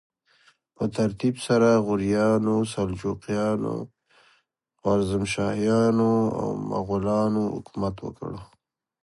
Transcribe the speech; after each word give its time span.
په 0.75 0.83
ترتیب 0.97 1.35
سره 1.45 1.69
غوریانو، 1.85 2.55
سلجوقیانو، 2.73 3.75
خوارزمشاهیانو 4.79 6.13
او 6.39 6.47
مغولانو 6.71 7.43
حکومت 7.55 7.95
وکړ. 8.01 8.31